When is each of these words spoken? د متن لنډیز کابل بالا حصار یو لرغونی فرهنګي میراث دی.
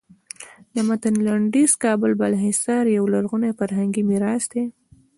د 0.73 0.77
متن 0.87 1.15
لنډیز 1.27 1.71
کابل 1.83 2.11
بالا 2.19 2.39
حصار 2.47 2.83
یو 2.97 3.05
لرغونی 3.13 3.51
فرهنګي 3.59 4.03
میراث 4.09 4.43
دی. 4.53 4.63